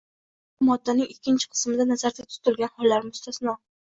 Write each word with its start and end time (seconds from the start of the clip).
bundan 0.01 0.37
ushbu 0.61 0.69
moddaning 0.69 1.11
ikkinchi 1.15 1.49
qismida 1.51 1.85
nazarda 1.89 2.25
tutilgan 2.31 2.73
hollar 2.79 3.07
mustasno. 3.11 3.55